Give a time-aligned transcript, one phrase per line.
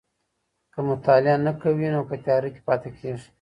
[0.73, 3.27] که مطالعه نه کوې نو په تياره کي پاته کېږې.